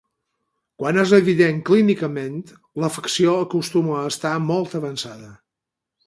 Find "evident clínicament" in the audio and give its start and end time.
1.17-2.39